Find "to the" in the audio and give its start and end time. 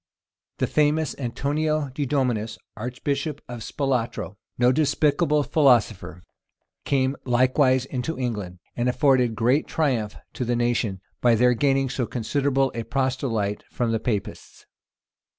10.33-10.55